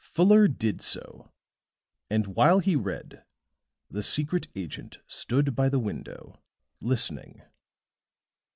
Fuller 0.03 0.47
did 0.47 0.81
so, 0.81 1.31
and 2.09 2.25
while 2.25 2.57
he 2.57 2.75
read, 2.75 3.23
the 3.87 4.01
secret 4.01 4.47
agent 4.55 4.97
stood 5.05 5.53
by 5.55 5.69
the 5.69 5.77
window, 5.77 6.41
listening. 6.81 7.43